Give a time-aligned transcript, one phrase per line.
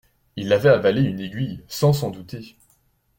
[0.35, 2.55] Il avait avalé une aiguille, sans s’en douter…